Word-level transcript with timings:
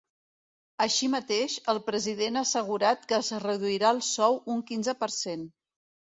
Així 0.85 1.09
mateix, 1.15 1.57
el 1.73 1.79
president 1.89 2.39
ha 2.39 2.43
assegurat 2.49 3.05
que 3.13 3.17
es 3.19 3.31
reduirà 3.45 3.93
el 3.99 4.03
sou 4.09 4.41
un 4.57 4.67
quinze 4.73 4.99
per 5.05 5.13
cent. 5.21 5.47